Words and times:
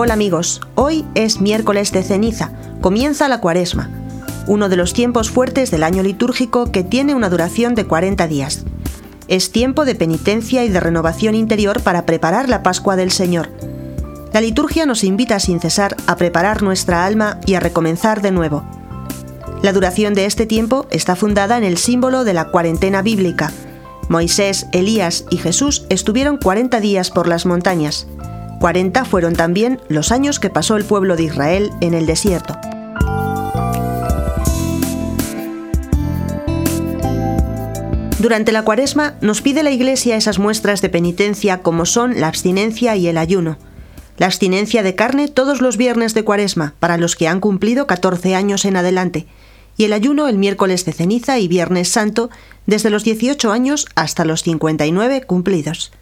Hola 0.00 0.14
amigos, 0.14 0.60
hoy 0.76 1.04
es 1.16 1.40
miércoles 1.40 1.90
de 1.90 2.04
ceniza, 2.04 2.52
comienza 2.80 3.26
la 3.26 3.40
cuaresma, 3.40 3.90
uno 4.46 4.68
de 4.68 4.76
los 4.76 4.92
tiempos 4.92 5.28
fuertes 5.28 5.72
del 5.72 5.82
año 5.82 6.04
litúrgico 6.04 6.70
que 6.70 6.84
tiene 6.84 7.16
una 7.16 7.28
duración 7.28 7.74
de 7.74 7.84
40 7.84 8.28
días. 8.28 8.64
Es 9.26 9.50
tiempo 9.50 9.84
de 9.84 9.96
penitencia 9.96 10.64
y 10.64 10.68
de 10.68 10.78
renovación 10.78 11.34
interior 11.34 11.80
para 11.80 12.06
preparar 12.06 12.48
la 12.48 12.62
Pascua 12.62 12.94
del 12.94 13.10
Señor. 13.10 13.48
La 14.32 14.40
liturgia 14.40 14.86
nos 14.86 15.02
invita 15.02 15.40
sin 15.40 15.58
cesar 15.58 15.96
a 16.06 16.14
preparar 16.14 16.62
nuestra 16.62 17.04
alma 17.04 17.40
y 17.44 17.54
a 17.54 17.60
recomenzar 17.60 18.22
de 18.22 18.30
nuevo. 18.30 18.62
La 19.62 19.72
duración 19.72 20.14
de 20.14 20.26
este 20.26 20.46
tiempo 20.46 20.86
está 20.90 21.16
fundada 21.16 21.58
en 21.58 21.64
el 21.64 21.76
símbolo 21.76 22.22
de 22.22 22.34
la 22.34 22.52
cuarentena 22.52 23.02
bíblica. 23.02 23.50
Moisés, 24.08 24.68
Elías 24.70 25.24
y 25.28 25.38
Jesús 25.38 25.86
estuvieron 25.88 26.36
40 26.36 26.78
días 26.78 27.10
por 27.10 27.26
las 27.26 27.46
montañas. 27.46 28.06
40 28.58 29.04
fueron 29.04 29.34
también 29.34 29.80
los 29.88 30.10
años 30.10 30.40
que 30.40 30.50
pasó 30.50 30.76
el 30.76 30.84
pueblo 30.84 31.16
de 31.16 31.24
Israel 31.24 31.70
en 31.80 31.94
el 31.94 32.06
desierto. 32.06 32.58
Durante 38.18 38.50
la 38.50 38.62
cuaresma 38.62 39.14
nos 39.20 39.42
pide 39.42 39.62
la 39.62 39.70
Iglesia 39.70 40.16
esas 40.16 40.40
muestras 40.40 40.82
de 40.82 40.88
penitencia 40.88 41.62
como 41.62 41.86
son 41.86 42.20
la 42.20 42.26
abstinencia 42.26 42.96
y 42.96 43.06
el 43.06 43.16
ayuno. 43.16 43.58
La 44.16 44.26
abstinencia 44.26 44.82
de 44.82 44.96
carne 44.96 45.28
todos 45.28 45.60
los 45.60 45.76
viernes 45.76 46.14
de 46.14 46.24
cuaresma 46.24 46.74
para 46.80 46.98
los 46.98 47.14
que 47.14 47.28
han 47.28 47.38
cumplido 47.38 47.86
14 47.86 48.34
años 48.34 48.64
en 48.64 48.76
adelante, 48.76 49.28
y 49.76 49.84
el 49.84 49.92
ayuno 49.92 50.26
el 50.26 50.36
miércoles 50.36 50.84
de 50.84 50.92
ceniza 50.92 51.38
y 51.38 51.46
viernes 51.46 51.88
santo 51.88 52.28
desde 52.66 52.90
los 52.90 53.04
18 53.04 53.52
años 53.52 53.86
hasta 53.94 54.24
los 54.24 54.42
59 54.42 55.22
cumplidos. 55.22 55.92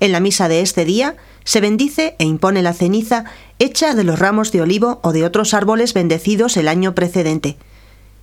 En 0.00 0.12
la 0.12 0.20
misa 0.20 0.48
de 0.48 0.60
este 0.60 0.84
día 0.84 1.16
se 1.44 1.60
bendice 1.60 2.16
e 2.18 2.24
impone 2.24 2.62
la 2.62 2.72
ceniza 2.72 3.24
hecha 3.58 3.94
de 3.94 4.04
los 4.04 4.18
ramos 4.18 4.50
de 4.50 4.62
olivo 4.62 5.00
o 5.02 5.12
de 5.12 5.24
otros 5.24 5.54
árboles 5.54 5.94
bendecidos 5.94 6.56
el 6.56 6.68
año 6.68 6.94
precedente. 6.94 7.56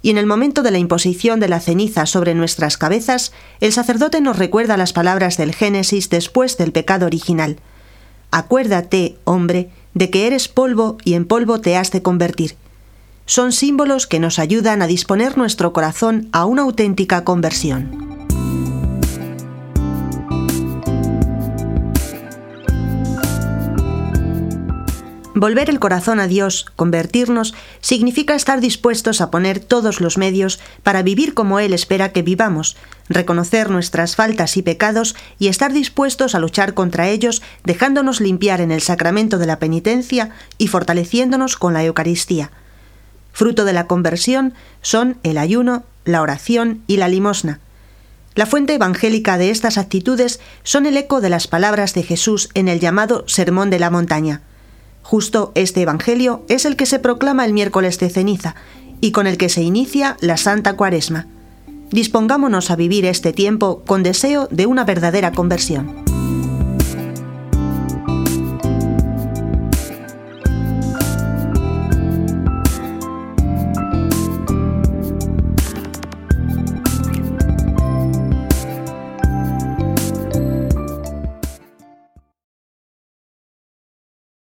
Y 0.02 0.10
en 0.10 0.18
el 0.18 0.26
momento 0.26 0.64
de 0.64 0.72
la 0.72 0.80
imposición 0.80 1.40
de 1.40 1.48
la 1.48 1.60
ceniza 1.60 2.08
sobre 2.08 2.34
nuestras 2.34 2.78
cabezas, 2.78 3.32
el 3.60 3.72
sacerdote 3.72 4.20
nos 4.20 4.38
recuerda 4.38 4.76
las 4.76 4.94
palabras 4.94 5.38
del 5.38 5.54
Génesis 5.54 6.10
después 6.10 6.58
del 6.58 6.72
pecado 6.72 7.06
original. 7.06 7.58
Acuérdate, 8.32 9.18
hombre, 9.26 9.70
de 9.94 10.10
que 10.10 10.26
eres 10.26 10.48
polvo 10.48 10.98
y 11.04 11.14
en 11.14 11.26
polvo 11.26 11.62
te 11.62 11.78
has 11.78 11.92
de 11.92 12.02
convertir. 12.02 12.56
Son 13.28 13.52
símbolos 13.52 14.08
que 14.08 14.20
nos 14.20 14.40
ayudan 14.40 14.82
a 14.82 14.88
disponer 14.88 15.38
nuestro 15.38 15.72
corazón 15.72 16.30
a 16.32 16.46
una 16.46 16.64
auténtica 16.64 17.24
conversión. 17.24 18.11
Volver 25.34 25.70
el 25.70 25.80
corazón 25.80 26.20
a 26.20 26.28
Dios, 26.28 26.66
convertirnos, 26.76 27.54
significa 27.80 28.36
estar 28.36 28.60
dispuestos 28.60 29.22
a 29.22 29.32
poner 29.32 29.62
todos 29.62 30.02
los 30.02 30.18
medios 30.18 30.60
para 30.84 31.04
vivir 31.04 31.34
como 31.34 31.60
Él 31.60 31.74
espera 31.74 32.12
que 32.12 32.22
vivamos, 32.22 32.76
reconocer 33.08 33.70
nuestras 33.70 34.18
faltas 34.18 34.58
y 34.58 34.62
pecados 34.62 35.16
y 35.40 35.48
estar 35.48 35.72
dispuestos 35.72 36.36
a 36.36 36.40
luchar 36.40 36.74
contra 36.74 37.08
ellos, 37.08 37.42
dejándonos 37.64 38.20
limpiar 38.20 38.60
en 38.60 38.72
el 38.72 38.82
sacramento 38.82 39.38
de 39.38 39.46
la 39.46 39.58
penitencia 39.58 40.32
y 40.58 40.68
fortaleciéndonos 40.68 41.56
con 41.56 41.74
la 41.74 41.86
Eucaristía. 41.86 42.52
Fruto 43.32 43.64
de 43.64 43.72
la 43.72 43.88
conversión 43.88 44.54
son 44.82 45.18
el 45.24 45.38
ayuno, 45.38 45.86
la 46.04 46.22
oración 46.22 46.82
y 46.88 46.98
la 46.98 47.08
limosna. 47.08 47.62
La 48.36 48.46
fuente 48.46 48.74
evangélica 48.74 49.38
de 49.38 49.50
estas 49.50 49.78
actitudes 49.78 50.42
son 50.64 50.86
el 50.86 50.98
eco 50.98 51.22
de 51.22 51.30
las 51.30 51.48
palabras 51.48 51.94
de 51.94 52.04
Jesús 52.04 52.50
en 52.54 52.68
el 52.68 52.82
llamado 52.82 53.24
Sermón 53.28 53.70
de 53.70 53.80
la 53.80 53.90
Montaña. 53.90 54.42
Justo 55.04 55.52
este 55.56 55.82
Evangelio 55.82 56.44
es 56.48 56.66
el 56.66 56.76
que 56.76 56.86
se 56.86 57.00
proclama 57.00 57.46
el 57.46 57.54
miércoles 57.54 58.00
de 58.00 58.10
ceniza 58.10 58.56
y 59.02 59.12
con 59.12 59.28
el 59.28 59.38
que 59.38 59.50
se 59.50 59.62
inicia 59.62 60.18
la 60.22 60.38
Santa 60.38 60.76
Cuaresma. 60.76 61.28
Dispongámonos 61.90 62.72
a 62.72 62.76
vivir 62.76 63.06
este 63.06 63.34
tiempo 63.34 63.84
con 63.86 64.04
deseo 64.04 64.48
de 64.52 64.66
una 64.66 64.86
verdadera 64.86 65.34
conversión. 65.34 66.01